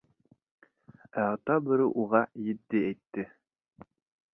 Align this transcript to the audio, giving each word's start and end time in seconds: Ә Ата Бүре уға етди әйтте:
Ә 1.23 1.25
Ата 1.25 1.59
Бүре 1.67 1.87
уға 2.05 2.25
етди 2.49 2.87
әйтте: 2.91 3.33